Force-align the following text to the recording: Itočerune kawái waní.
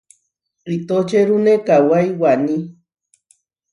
Itočerune 0.75 1.53
kawái 1.67 2.07
waní. 2.21 2.55